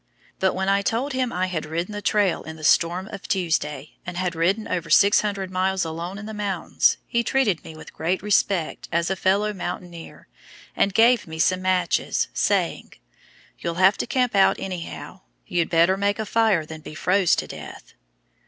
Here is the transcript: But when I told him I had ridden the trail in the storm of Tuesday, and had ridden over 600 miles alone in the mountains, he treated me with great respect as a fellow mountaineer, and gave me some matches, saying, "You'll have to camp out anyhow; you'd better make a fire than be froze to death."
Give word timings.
But 0.39 0.55
when 0.55 0.67
I 0.67 0.81
told 0.81 1.13
him 1.13 1.31
I 1.31 1.45
had 1.45 1.63
ridden 1.63 1.91
the 1.93 2.01
trail 2.01 2.41
in 2.41 2.55
the 2.55 2.63
storm 2.63 3.07
of 3.09 3.27
Tuesday, 3.27 3.97
and 4.03 4.17
had 4.17 4.33
ridden 4.33 4.67
over 4.67 4.89
600 4.89 5.51
miles 5.51 5.85
alone 5.85 6.17
in 6.17 6.25
the 6.25 6.33
mountains, 6.33 6.97
he 7.05 7.23
treated 7.23 7.63
me 7.63 7.75
with 7.75 7.93
great 7.93 8.23
respect 8.23 8.87
as 8.91 9.11
a 9.11 9.15
fellow 9.15 9.53
mountaineer, 9.53 10.27
and 10.75 10.95
gave 10.95 11.27
me 11.27 11.37
some 11.37 11.61
matches, 11.61 12.29
saying, 12.33 12.93
"You'll 13.59 13.75
have 13.75 13.95
to 13.99 14.07
camp 14.07 14.33
out 14.35 14.59
anyhow; 14.59 15.21
you'd 15.45 15.69
better 15.69 15.97
make 15.97 16.17
a 16.17 16.25
fire 16.25 16.65
than 16.65 16.81
be 16.81 16.95
froze 16.95 17.35
to 17.35 17.45
death." 17.45 17.93